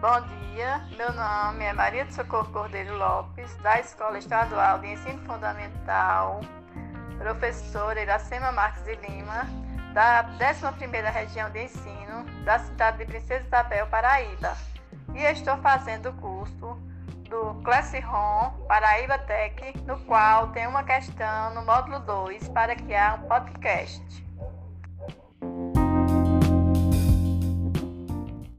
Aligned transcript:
Bom 0.00 0.20
dia, 0.20 0.84
meu 0.98 1.10
nome 1.10 1.64
é 1.64 1.72
Maria 1.72 2.04
do 2.04 2.12
Socorro 2.12 2.52
Cordeiro 2.52 2.98
Lopes, 2.98 3.56
da 3.62 3.80
Escola 3.80 4.18
Estadual 4.18 4.78
de 4.78 4.88
Ensino 4.88 5.18
Fundamental, 5.24 6.42
professora 7.16 8.02
Iracema 8.02 8.52
Marques 8.52 8.84
de 8.84 8.94
Lima, 8.96 9.46
da 9.94 10.22
11ª 10.38 11.10
Região 11.10 11.50
de 11.50 11.64
Ensino, 11.64 12.24
da 12.44 12.58
cidade 12.58 12.98
de 12.98 13.06
Princesa 13.06 13.46
Isabel, 13.46 13.86
Paraíba. 13.86 14.54
E 15.14 15.22
estou 15.22 15.56
fazendo 15.58 16.10
o 16.10 16.14
curso 16.14 16.78
do 17.30 17.54
Classroom 17.64 18.50
Paraíba 18.68 19.18
Tech, 19.20 19.78
no 19.86 19.98
qual 20.00 20.48
tem 20.48 20.66
uma 20.66 20.84
questão 20.84 21.54
no 21.54 21.64
módulo 21.64 22.00
2 22.00 22.48
para 22.50 22.76
criar 22.76 23.14
um 23.14 23.28
podcast. 23.28 24.25